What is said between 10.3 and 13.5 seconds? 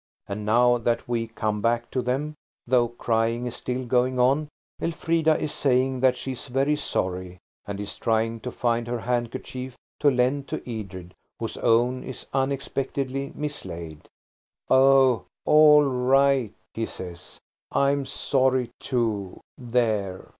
to Edred, whose own is unexpectedly